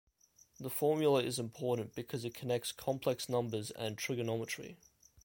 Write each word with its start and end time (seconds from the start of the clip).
The 0.59 0.71
formula 0.71 1.21
is 1.21 1.37
important 1.37 1.93
because 1.93 2.25
it 2.25 2.33
connects 2.33 2.71
complex 2.71 3.29
numbers 3.29 3.69
and 3.69 3.99
trigonometry. 3.99 4.77